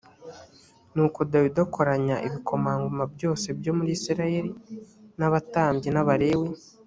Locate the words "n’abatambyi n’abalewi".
5.17-6.49